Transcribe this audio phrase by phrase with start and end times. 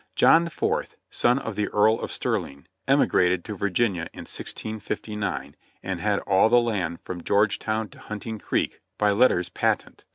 [0.15, 6.17] John IV, son of the Earl of Sterling, emigrated to Virginia in 1659 and had
[6.21, 10.03] all the land from Georgetown to Hunting Creek, by letters patent.